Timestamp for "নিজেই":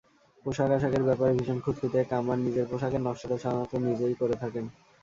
3.87-4.15